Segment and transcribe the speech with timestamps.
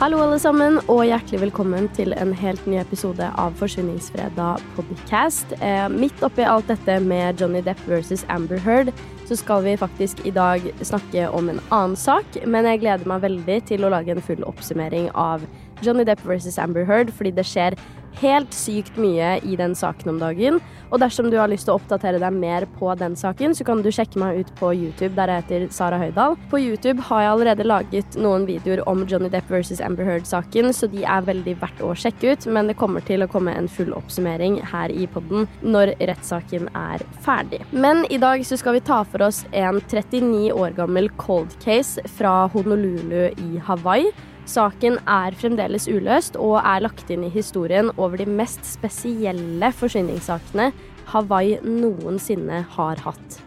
[0.00, 5.52] Hallo, alle sammen, og hjertelig velkommen til en helt ny episode av Forsvinningsfredag podcast.
[5.60, 8.94] Eh, midt oppi alt dette med Johnny Depp versus Amber Heard,
[9.28, 12.24] så skal vi faktisk i dag snakke om en annen sak.
[12.48, 15.44] Men jeg gleder meg veldig til å lage en full oppsummering av
[15.84, 17.76] Johnny Depp versus Amber Heard, fordi det skjer
[18.18, 20.60] helt sykt mye i den saken om dagen.
[20.90, 23.82] Og dersom du har lyst til å oppdatere deg mer på den saken, så kan
[23.82, 26.36] du sjekke meg ut på YouTube, der jeg heter Sara Høydahl.
[26.50, 30.90] På YouTube har jeg allerede laget noen videoer om Johnny Depp versus Amber Heard-saken, så
[30.90, 32.48] de er veldig verdt å sjekke ut.
[32.50, 37.04] Men det kommer til å komme en full oppsummering her i podden når rettssaken er
[37.24, 37.62] ferdig.
[37.70, 42.02] Men i dag så skal vi ta for oss en 39 år gammel cold case
[42.18, 44.10] fra Honolulu i Hawaii
[44.50, 50.72] Saken er fremdeles uløst og er lagt inn i historien over de mest spesielle forsvinningssakene
[51.12, 53.38] Hawaii noensinne har hatt.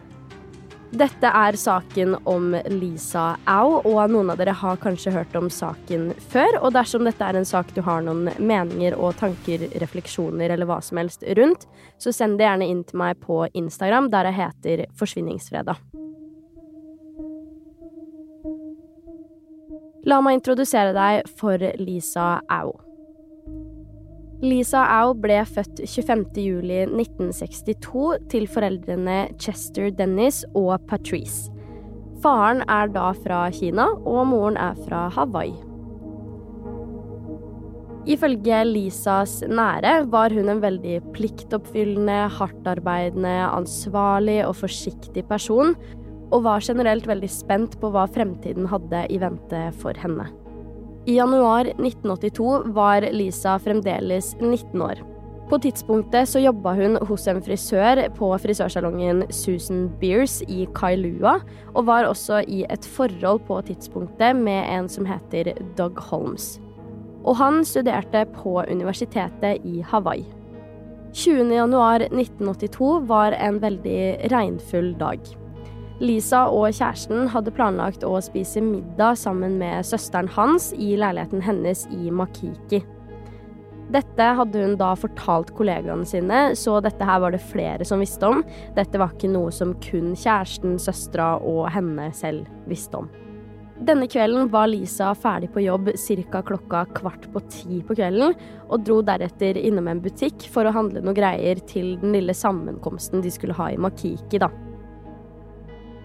[0.93, 6.11] Dette er saken om Lisa Au, og noen av dere har kanskje hørt om saken
[6.29, 6.59] før.
[6.61, 10.77] Og dersom dette er en sak du har noen meninger og tanker, refleksjoner eller hva
[10.85, 11.65] som helst rundt,
[11.97, 15.81] så send det gjerne inn til meg på Instagram, der jeg heter Forsvinningsfredag.
[20.03, 22.73] La meg introdusere deg for Lisa Au.
[24.43, 31.47] Lisa Au ble født 25.07.1962 til foreldrene Chester Dennis og Patrice.
[32.19, 35.55] Faren er da fra Kina, og moren er fra Hawaii.
[38.03, 45.71] Ifølge Lisas nære var hun en veldig pliktoppfyllende, hardtarbeidende, ansvarlig og forsiktig person
[46.33, 50.27] og var generelt veldig spent på hva fremtiden hadde i vente for henne.
[51.05, 55.01] I januar 1982 var Lisa fremdeles 19 år.
[55.49, 61.35] På tidspunktet så jobba hun hos en frisør på frisørsalongen Susan Beers i Kailua,
[61.75, 66.55] og var også i et forhold på tidspunktet med en som heter Doug Holmes.
[67.27, 70.25] Og han studerte på universitetet i Hawaii.
[71.13, 75.19] 20.1.1982 var en veldig regnfull dag.
[76.03, 81.85] Lisa og kjæresten hadde planlagt å spise middag sammen med søsteren hans i leiligheten hennes
[81.95, 82.81] i Makiki.
[83.93, 88.27] Dette hadde hun da fortalt kollegaene sine, så dette her var det flere som visste
[88.27, 88.41] om.
[88.75, 93.11] Dette var ikke noe som kun kjæresten, søstera og henne selv visste om.
[93.83, 96.43] Denne kvelden var Lisa ferdig på jobb ca.
[96.45, 98.35] klokka kvart på ti på kvelden,
[98.69, 103.23] og dro deretter innom en butikk for å handle noen greier til den lille sammenkomsten
[103.23, 104.51] de skulle ha i Makiki, da.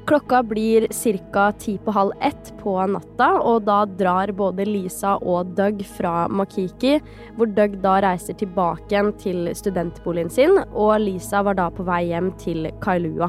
[0.09, 0.87] Klokka blir
[1.33, 1.53] ca.
[1.53, 6.95] ti på halv ett på natta, og da drar både Lisa og Doug fra Makiki,
[7.37, 12.07] hvor Doug da reiser tilbake igjen til studentboligen sin, og Lisa var da på vei
[12.09, 13.29] hjem til Kailua.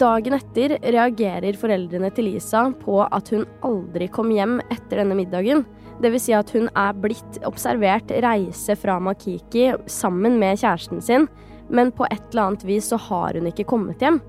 [0.00, 5.60] Dagen etter reagerer foreldrene til Lisa på at hun aldri kom hjem etter denne middagen.
[6.00, 6.24] Dvs.
[6.24, 11.28] Si at hun er blitt observert reise fra Makiki sammen med kjæresten sin,
[11.68, 14.22] men på et eller annet vis så har hun ikke kommet hjem.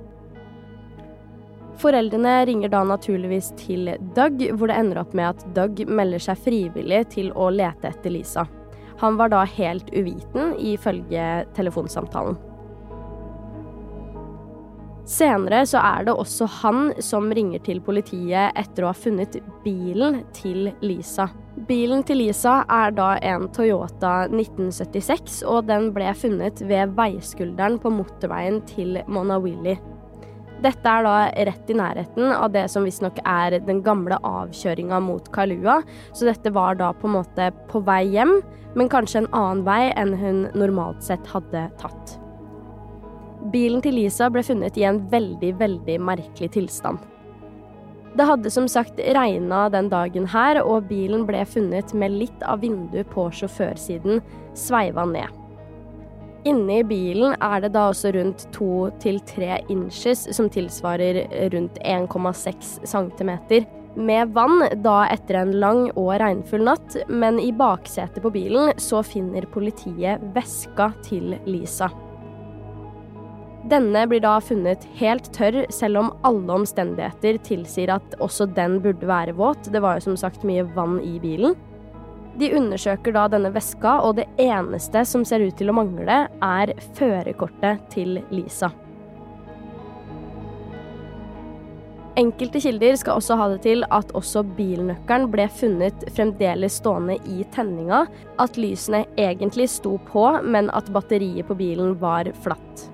[1.77, 6.39] Foreldrene ringer da naturligvis til Doug, hvor det ender opp med at Doug melder seg
[6.41, 8.47] frivillig til å lete etter Lisa.
[8.97, 12.39] Han var da helt uviten, ifølge telefonsamtalen.
[15.07, 20.17] Senere så er det også han som ringer til politiet etter å ha funnet bilen
[20.35, 21.29] til Lisa.
[21.69, 27.93] Bilen til Lisa er da en Toyota 1976, og den ble funnet ved veiskulderen på
[28.01, 29.77] motorveien til Monawili.
[30.57, 31.17] Dette er da
[31.51, 35.83] rett i nærheten av det som visstnok er den gamle avkjøringa mot Kalua,
[36.17, 38.39] så dette var da på en måte på vei hjem,
[38.73, 42.17] men kanskje en annen vei enn hun normalt sett hadde tatt.
[43.53, 47.05] Bilen til Lisa ble funnet i en veldig, veldig merkelig tilstand.
[48.17, 52.65] Det hadde som sagt regna den dagen her, og bilen ble funnet med litt av
[52.65, 54.23] vinduet på sjåførsiden
[54.57, 55.36] sveiva ned.
[56.47, 61.79] Inne i bilen er det da også rundt to til tre inches, som tilsvarer rundt
[61.83, 63.31] 1,6 cm,
[63.97, 69.01] med vann da etter en lang og regnfull natt, men i baksetet på bilen så
[69.03, 71.89] finner politiet veska til Lisa.
[73.67, 79.09] Denne blir da funnet helt tørr, selv om alle omstendigheter tilsier at også den burde
[79.09, 79.67] være våt.
[79.73, 81.57] Det var jo som sagt mye vann i bilen.
[82.37, 86.73] De undersøker da denne veska, og det eneste som ser ut til å mangle, er
[86.97, 88.69] førerkortet til Lisa.
[92.17, 97.43] Enkelte kilder skal også ha det til at også bilnøkkelen ble funnet fremdeles stående i
[97.53, 98.07] tenninga,
[98.41, 102.87] at lysene egentlig sto på, men at batteriet på bilen var flatt.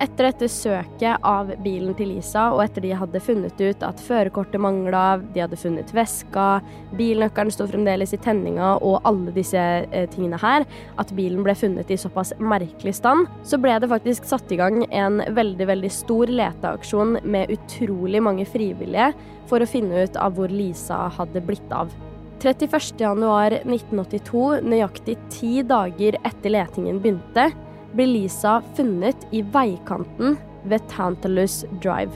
[0.00, 4.56] Etter dette søket av bilen til Lisa, og etter de hadde funnet ut at førerkortet
[4.64, 6.64] mangla, de hadde funnet veska,
[6.96, 10.64] bilnøkkelen sto fremdeles i tenninga og alle disse eh, tingene her,
[10.96, 14.88] at bilen ble funnet i såpass merkelig stand, så ble det faktisk satt i gang
[14.88, 19.12] en veldig, veldig stor leteaksjon med utrolig mange frivillige
[19.52, 21.92] for å finne ut av hvor Lisa hadde blitt av.
[22.40, 27.52] 31.1.1982, nøyaktig ti dager etter letingen begynte,
[27.94, 32.12] blir Lisa funnet i veikanten ved Tantalus Drive.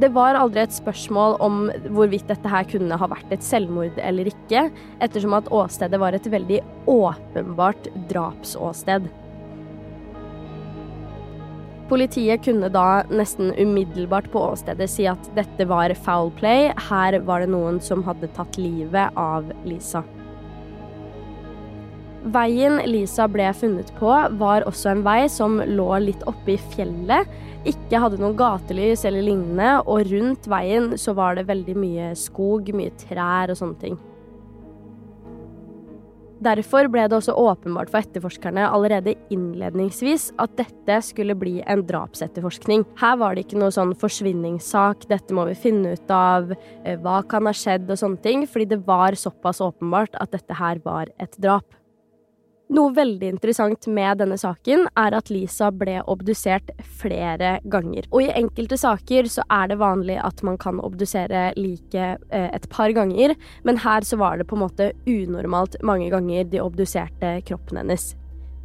[0.00, 4.30] Det var aldri et spørsmål om hvorvidt dette her kunne ha vært et selvmord eller
[4.30, 4.68] ikke,
[5.04, 9.10] ettersom at åstedet var et veldig åpenbart drapsåsted.
[11.90, 17.42] Politiet kunne da nesten umiddelbart på åstedet si at dette var foul play, her var
[17.42, 20.04] det noen som hadde tatt livet av Lisa.
[22.20, 27.28] Veien Lisa ble funnet på, var også en vei som lå litt oppe i fjellet.
[27.68, 32.68] Ikke hadde noen gatelys eller lignende, og rundt veien så var det veldig mye skog,
[32.76, 33.98] mye trær og sånne ting.
[36.40, 42.86] Derfor ble det også åpenbart for etterforskerne allerede innledningsvis at dette skulle bli en drapsetterforskning.
[43.00, 47.20] Her var det ikke noe sånn forsvinningssak, dette må vi finne ut av, eh, hva
[47.28, 51.12] kan ha skjedd og sånne ting, fordi det var såpass åpenbart at dette her var
[51.18, 51.76] et drap.
[52.70, 56.70] Noe veldig interessant med denne saken er at Lisa ble obdusert
[57.00, 58.06] flere ganger.
[58.14, 62.70] Og i enkelte saker så er det vanlig at man kan obdusere like eh, et
[62.70, 63.34] par ganger,
[63.66, 68.12] men her så var det på en måte unormalt mange ganger de obduserte kroppen hennes.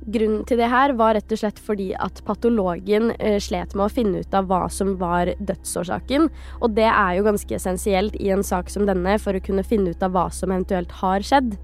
[0.06, 3.94] Grunnen til det her var rett og slett fordi at patologen eh, slet med å
[3.96, 6.30] finne ut av hva som var dødsårsaken,
[6.62, 9.98] og det er jo ganske essensielt i en sak som denne for å kunne finne
[9.98, 11.58] ut av hva som eventuelt har skjedd.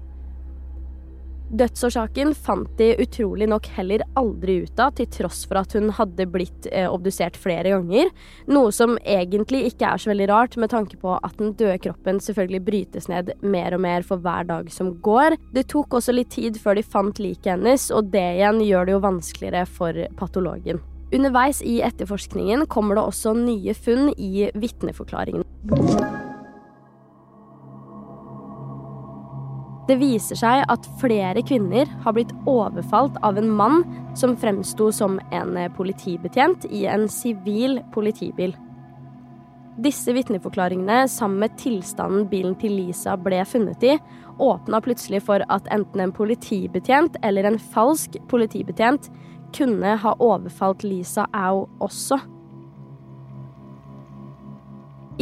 [1.52, 6.24] Dødsårsaken fant de utrolig nok heller aldri ut av, til tross for at hun hadde
[6.32, 8.08] blitt eh, obdusert flere ganger.
[8.48, 12.22] Noe som egentlig ikke er så veldig rart, med tanke på at den døde kroppen
[12.24, 15.36] selvfølgelig brytes ned mer og mer for hver dag som går.
[15.52, 18.96] Det tok også litt tid før de fant liket hennes, og det igjen gjør det
[18.96, 20.80] jo vanskeligere for patologen.
[21.12, 25.44] Underveis i etterforskningen kommer det også nye funn i vitneforklaringen.
[29.92, 33.82] Det viser seg at flere kvinner har blitt overfalt av en mann
[34.16, 38.54] som fremsto som en politibetjent i en sivil politibil.
[39.84, 43.98] Disse vitneforklaringene, sammen med tilstanden bilen til Lisa ble funnet i,
[44.40, 49.12] åpna plutselig for at enten en politibetjent eller en falsk politibetjent
[49.52, 52.16] kunne ha overfalt Lisa Au også.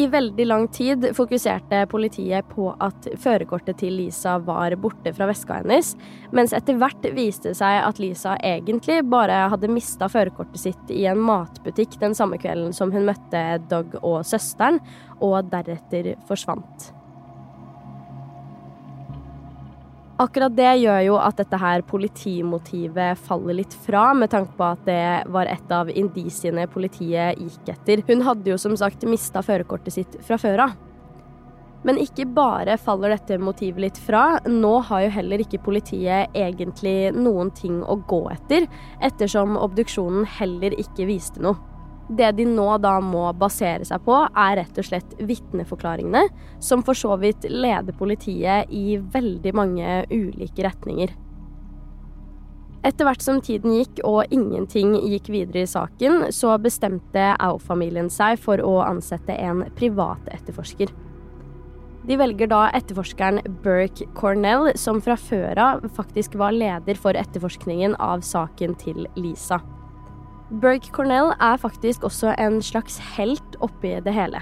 [0.01, 5.59] I veldig lang tid fokuserte politiet på at førerkortet til Lisa var borte fra veska
[5.59, 5.91] hennes,
[6.33, 11.05] mens etter hvert viste det seg at Lisa egentlig bare hadde mista førerkortet sitt i
[11.11, 14.81] en matbutikk den samme kvelden som hun møtte Doug og søsteren,
[15.21, 16.95] og deretter forsvant.
[20.21, 24.83] Akkurat det gjør jo at dette her politimotivet faller litt fra, med tanke på at
[24.85, 28.03] det var et av indisiene politiet gikk etter.
[28.05, 30.77] Hun hadde jo som sagt mista førerkortet sitt fra før av.
[31.89, 37.15] Men ikke bare faller dette motivet litt fra, nå har jo heller ikke politiet egentlig
[37.17, 38.69] noen ting å gå etter,
[39.01, 41.70] ettersom obduksjonen heller ikke viste noe.
[42.11, 46.25] Det de nå da må basere seg på, er rett og slett vitneforklaringene,
[46.59, 51.15] som for så vidt leder politiet i veldig mange ulike retninger.
[52.83, 58.41] Etter hvert som tiden gikk og ingenting gikk videre i saken, så bestemte Au-familien seg
[58.41, 60.91] for å ansette en privat etterforsker.
[62.09, 67.99] De velger da etterforskeren Burke Cornell, som fra før av faktisk var leder for etterforskningen
[68.01, 69.61] av saken til Lisa.
[70.51, 74.41] Burke Cornell er faktisk også en slags helt oppi det hele.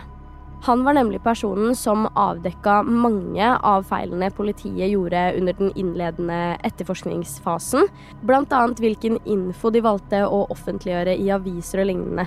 [0.64, 7.86] Han var nemlig personen som avdekka mange av feilene politiet gjorde under den innledende etterforskningsfasen,
[8.24, 8.62] bl.a.
[8.80, 12.26] hvilken info de valgte å offentliggjøre i aviser og lignende.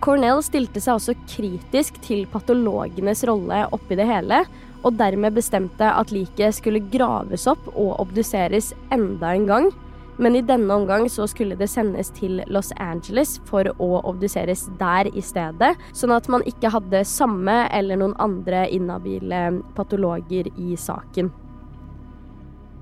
[0.00, 4.44] Cornell stilte seg også kritisk til patologenes rolle oppi det hele,
[4.80, 9.72] og dermed bestemte at liket skulle graves opp og obduseres enda en gang,
[10.20, 15.08] Men i denne omgang så skulle det sendes til Los Angeles for å obduseres der
[15.16, 19.46] i stedet, sånn at man ikke hadde samme eller noen andre inhabile
[19.78, 21.32] patologer i saken.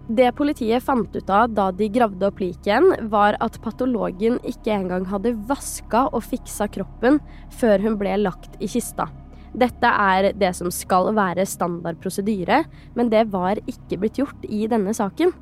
[0.09, 5.05] Det politiet fant ut av da de gravde opp liket, var at patologen ikke engang
[5.11, 7.21] hadde vaska og fiksa kroppen
[7.61, 9.07] før hun ble lagt i kista.
[9.55, 12.65] Dette er det som skal være standard prosedyre,
[12.97, 15.35] men det var ikke blitt gjort i denne saken.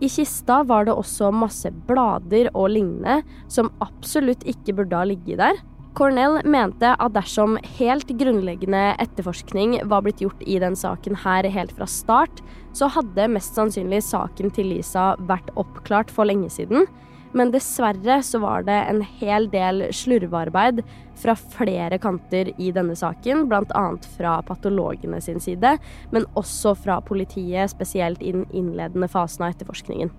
[0.00, 3.20] I kista var det også masse blader og lignende
[3.52, 5.60] som absolutt ikke burde ha ligget der,
[5.98, 11.74] Cornell mente at dersom helt grunnleggende etterforskning var blitt gjort i den saken her helt
[11.74, 12.42] fra start,
[12.72, 16.86] så hadde mest sannsynlig saken til Lisa vært oppklart for lenge siden.
[17.32, 20.82] Men dessverre så var det en hel del slurvearbeid
[21.20, 23.84] fra flere kanter i denne saken, bl.a.
[24.16, 25.76] fra patologene sin side,
[26.10, 30.10] men også fra politiet, spesielt i den innledende fasen av etterforskningen.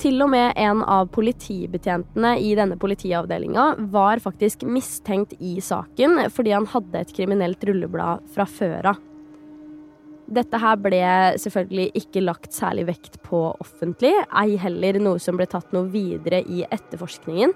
[0.00, 6.52] Til og med en av politibetjentene i denne politiavdelinga var faktisk mistenkt i saken fordi
[6.56, 9.02] han hadde et kriminelt rulleblad fra før av.
[10.24, 11.04] Dette her ble
[11.40, 16.40] selvfølgelig ikke lagt særlig vekt på offentlig, ei heller noe som ble tatt noe videre
[16.48, 17.52] i etterforskningen.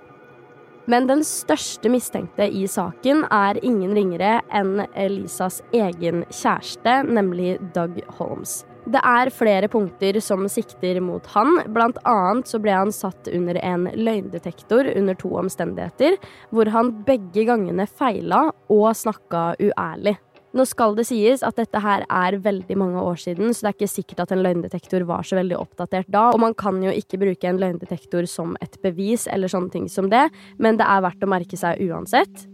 [0.88, 8.00] Men den største mistenkte i saken er ingen ringere enn Elisas egen kjæreste, nemlig Doug
[8.16, 8.62] Holmes.
[8.88, 11.58] Det er flere punkter som sikter mot han.
[11.74, 16.16] Blant annet så ble han satt under en løgndetektor under to omstendigheter,
[16.48, 20.16] hvor han begge gangene feila og snakka uærlig.
[20.56, 23.76] Nå skal det sies at dette her er veldig mange år siden, så det er
[23.76, 27.20] ikke sikkert at en løgndetektor var så veldig oppdatert da, og man kan jo ikke
[27.20, 31.26] bruke en løgndetektor som et bevis eller sånne ting som det, men det er verdt
[31.26, 32.48] å merke seg uansett.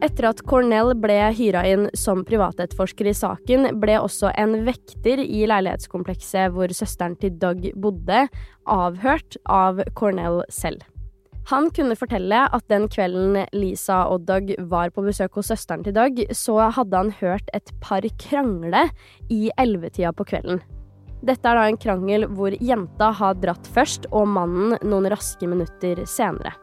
[0.00, 5.42] Etter at Cornell ble hyra inn som privatetterforsker i saken, ble også en vekter i
[5.50, 8.22] leilighetskomplekset hvor søsteren til Doug bodde,
[8.64, 10.86] avhørt av Cornell selv.
[11.48, 15.96] Han kunne fortelle at den kvelden Lisa og Doug var på besøk hos søsteren til
[15.96, 18.84] Doug, så hadde han hørt et par krangle
[19.32, 20.60] i ellevetida på kvelden.
[21.26, 26.04] Dette er da en krangel hvor jenta har dratt først, og mannen noen raske minutter
[26.08, 26.54] senere.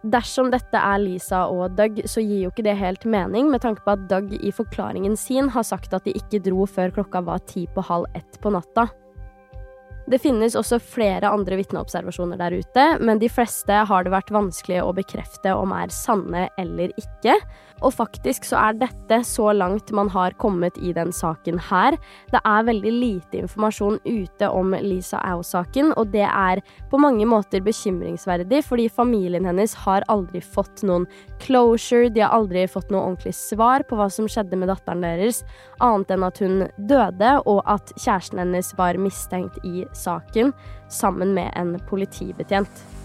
[0.00, 3.84] Dersom dette er Lisa og Doug, så gir jo ikke det helt mening, med tanke
[3.84, 7.42] på at Doug i forklaringen sin har sagt at de ikke dro før klokka var
[7.50, 8.88] ti på halv ett på natta.
[10.10, 14.80] Det finnes også flere andre vitneobservasjoner der ute, men de fleste har det vært vanskelig
[14.82, 17.36] å bekrefte om er sanne eller ikke.
[17.80, 21.96] Og faktisk så er dette så langt man har kommet i den saken her.
[22.32, 27.64] Det er veldig lite informasjon ute om Lisa Au-saken, og det er på mange måter
[27.64, 31.06] bekymringsverdig, fordi familien hennes har aldri fått noen
[31.42, 35.42] closure, de har aldri fått noe ordentlig svar på hva som skjedde med datteren deres,
[35.80, 40.54] annet enn at hun døde, og at kjæresten hennes var mistenkt i saken
[40.90, 42.99] sammen med en politibetjent.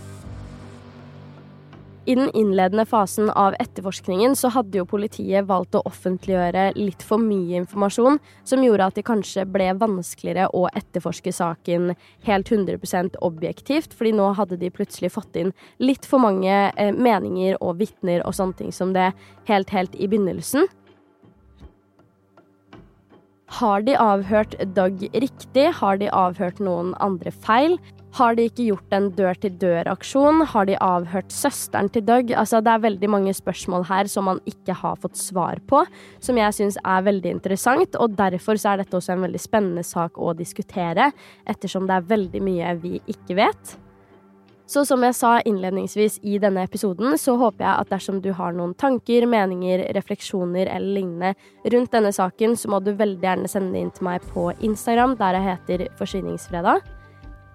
[2.05, 7.17] I den innledende fasen av etterforskningen så hadde jo politiet valgt å offentliggjøre litt for
[7.17, 11.95] mye informasjon, som gjorde at det kanskje ble vanskeligere å etterforske saken
[12.27, 15.49] helt 100% objektivt, fordi nå hadde de plutselig fått inn
[15.81, 19.09] litt for mange eh, meninger og vitner og sånne ting som det
[19.49, 20.69] helt, helt i begynnelsen.
[23.57, 25.69] Har de avhørt Doug riktig?
[25.81, 27.79] Har de avhørt noen andre feil?
[28.15, 30.45] Har de ikke gjort en dør-til-dør-aksjon?
[30.47, 32.29] Har de avhørt søsteren til Doug?
[32.31, 35.81] Altså, det er veldig mange spørsmål her som man ikke har fått svar på,
[36.23, 37.99] som jeg syns er veldig interessant.
[37.99, 41.09] Og derfor er dette også en veldig spennende sak å diskutere,
[41.43, 43.75] ettersom det er veldig mye vi ikke vet.
[44.65, 48.55] Så som jeg sa innledningsvis i denne episoden, så håper jeg at dersom du har
[48.55, 51.35] noen tanker, meninger, refleksjoner eller lignende
[51.67, 55.19] rundt denne saken, så må du veldig gjerne sende det inn til meg på Instagram,
[55.19, 56.95] der jeg heter Forsyningsfredag.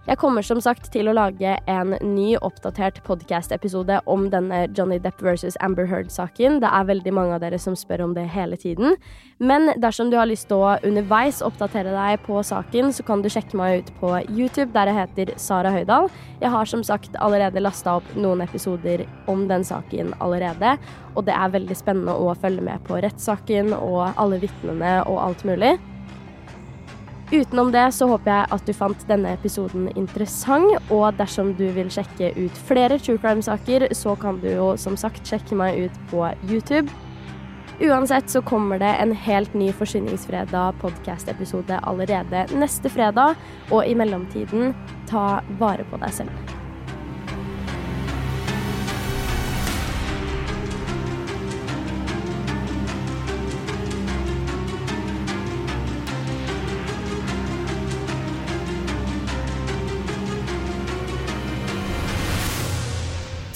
[0.09, 5.21] Jeg kommer som sagt til å lage en ny oppdatert podkast-episode om denne Johnny Depp
[5.21, 6.57] versus Amber Heard-saken.
[6.63, 8.97] Det er veldig mange av dere som spør om det hele tiden.
[9.37, 13.29] Men dersom du har lyst til å underveis oppdatere deg på saken, så kan du
[13.29, 16.09] sjekke meg ut på YouTube, der jeg heter Sara Høydahl.
[16.41, 20.79] Jeg har som sagt allerede lasta opp noen episoder om den saken allerede,
[21.13, 25.45] og det er veldig spennende å følge med på rettssaken og alle vitnene og alt
[25.45, 25.77] mulig.
[27.33, 31.93] Utenom det så håper jeg at du fant denne episoden interessant, og dersom du vil
[31.93, 36.27] sjekke ut flere true crime-saker, så kan du jo som sagt sjekke meg ut på
[36.51, 36.91] YouTube.
[37.81, 43.39] Uansett så kommer det en helt ny Forsyningsfredag podkast-episode allerede neste fredag,
[43.71, 44.75] og i mellomtiden,
[45.09, 46.60] ta vare på deg selv.